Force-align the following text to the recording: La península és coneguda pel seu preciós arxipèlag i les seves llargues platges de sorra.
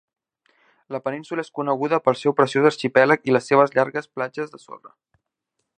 La 0.95 1.01
península 1.07 1.43
és 1.47 1.51
coneguda 1.59 1.99
pel 2.07 2.17
seu 2.21 2.35
preciós 2.39 2.67
arxipèlag 2.71 3.29
i 3.31 3.35
les 3.37 3.49
seves 3.53 3.77
llargues 3.77 4.13
platges 4.17 4.55
de 4.55 4.63
sorra. 4.67 4.97